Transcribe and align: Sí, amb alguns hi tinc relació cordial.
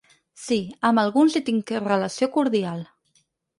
Sí, 0.45 0.57
amb 0.89 1.01
alguns 1.01 1.37
hi 1.37 1.43
tinc 1.51 1.75
relació 1.91 2.31
cordial. 2.39 2.85